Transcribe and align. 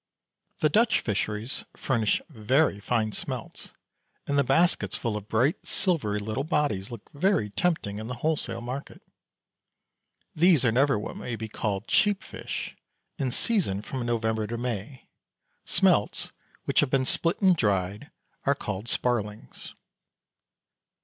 The 0.61 0.69
Dutch 0.69 0.99
fisheries 0.99 1.63
furnish 1.77 2.23
very 2.27 2.79
fine 2.79 3.11
smelts, 3.11 3.71
and 4.25 4.35
the 4.35 4.43
baskets 4.43 4.95
full 4.95 5.15
of 5.15 5.27
bright 5.27 5.63
silvery 5.67 6.17
little 6.17 6.43
bodies 6.43 6.89
look 6.89 7.07
very 7.13 7.51
tempting 7.51 7.99
in 7.99 8.07
the 8.07 8.15
wholesale 8.15 8.61
market. 8.61 9.03
These 10.33 10.65
are 10.65 10.71
never 10.71 10.97
what 10.97 11.17
may 11.17 11.35
be 11.35 11.47
called 11.47 11.85
cheap 11.85 12.23
fish. 12.23 12.75
In 13.19 13.29
season 13.29 13.83
from 13.83 14.03
November 14.03 14.47
to 14.47 14.57
May. 14.57 15.07
Smelts 15.65 16.31
which 16.65 16.79
have 16.79 16.89
been 16.89 17.05
split 17.05 17.39
and 17.39 17.55
dried 17.55 18.09
are 18.47 18.55
called 18.55 18.87
sparlings. 18.87 19.75